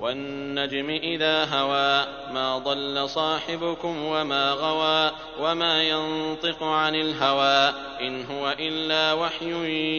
[0.00, 9.12] والنجم إذا هوى ما ضل صاحبكم وما غوى وما ينطق عن الهوى إن هو إلا
[9.12, 9.52] وحي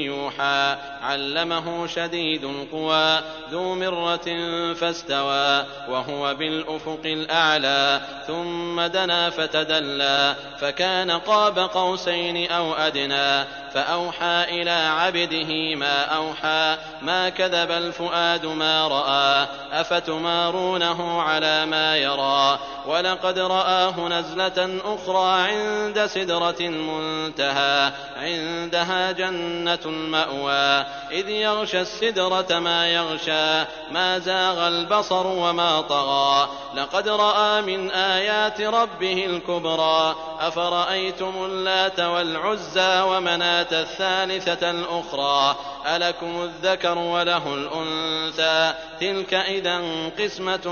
[0.05, 3.19] يوحى علمه شديد القوى
[3.51, 4.25] ذو مرة
[4.73, 15.75] فاستوى وهو بالأفق الأعلى ثم دنا فتدلى فكان قاب قوسين أو أدنى فأوحى إلى عبده
[15.75, 19.47] ما أوحى ما كذب الفؤاد ما رأى
[19.85, 22.59] أفتمارونه على ما يرى.
[22.85, 30.85] ولقد رآه نزلة أخرى عند سدرة المنتهى عندها جنة المأوى.
[31.11, 36.49] إذ يغشى السدرة ما يغشى ما زاغ البصر وما طغى.
[36.75, 40.15] لقد رأى من آيات ربه الكبرى.
[40.39, 48.73] أفرأيتم اللات والعزى ومناة الثالثة الأخرى؟ ألكم الذكر وله الأنثى.
[48.99, 49.81] تلك إذا
[50.19, 50.67] قسمة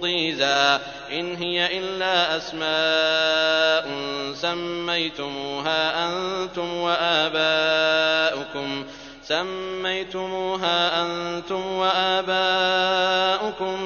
[0.00, 0.78] ضيزى.
[1.12, 3.88] إن هي إلا أسماء
[4.34, 8.84] سميتموها أنتم وآباؤكم.
[9.24, 13.82] سميتموها أنتم وآباؤكم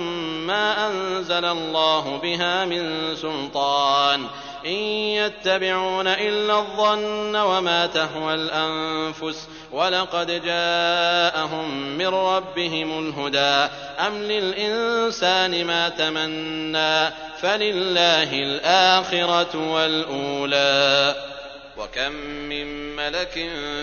[0.46, 4.26] ما أنزل الله بها من سلطان.
[4.66, 13.72] إن يتبعون إلا الظن وما تهوى الأنفس ولقد جاءهم من ربهم الهدى.
[14.06, 21.14] أم للإنسان ما تمنى فلله الآخرة والأولى.
[21.76, 22.12] وكم
[22.48, 23.32] من ملك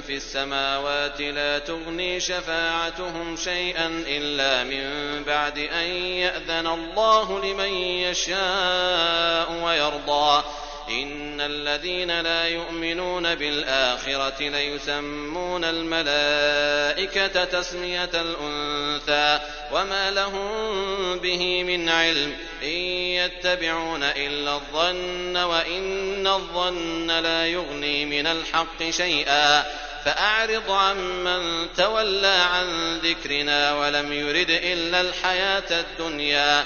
[0.07, 4.83] في السماوات لا تغني شفاعتهم شيئا إلا من
[5.23, 10.43] بعد أن يأذن الله لمن يشاء ويرضى.
[10.91, 19.39] إن الذين لا يؤمنون بالآخرة ليسمون الملائكة تسمية الأنثى
[19.71, 28.89] وما لهم به من علم إن يتبعون إلا الظن وإن الظن لا يغني من الحق
[28.89, 29.63] شيئا
[30.05, 36.65] فأعرض عمن تولى عن ذكرنا ولم يرد إلا الحياة الدنيا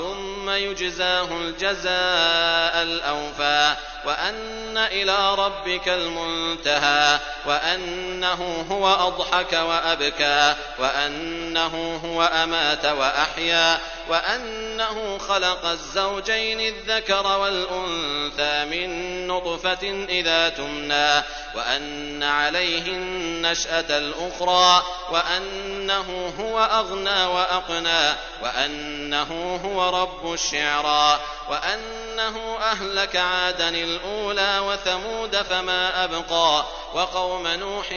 [0.00, 3.74] ثم يجزاه الجزاء الأوفى
[4.04, 13.78] وأن إلى ربك المنتهى وأنه هو أضحك وأبكى وأنه هو أمات وأحيا.
[14.10, 21.22] وأنه خلق الزوجين الذكر والأنثى من نطفة إذا تمنى
[21.54, 33.68] وأن عليه النشأة الأخرى وأنه هو أغنى وأقنى وأنه هو رب الشعرى وأنه أهلك عادا
[33.68, 36.64] الأولى وثمود فما أبقى.
[36.94, 37.92] وقوم نوح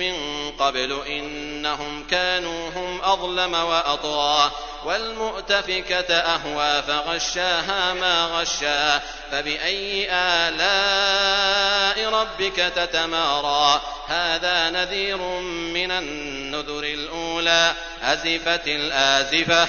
[0.00, 0.14] من
[0.58, 4.50] قبل إنهم كانوا هم أظلم وأطغى
[4.84, 9.00] والمؤتفكة أهوى فغشاها ما غشا
[9.30, 15.16] فبأي آلاء ربك تتمارى؟ هذا نذير
[15.74, 19.68] من النذر الأولى أزفت الآزفة.